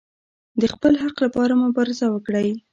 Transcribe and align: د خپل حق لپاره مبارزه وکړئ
د 0.61 0.63
خپل 0.73 0.93
حق 1.03 1.15
لپاره 1.25 1.53
مبارزه 1.65 2.07
وکړئ 2.11 2.49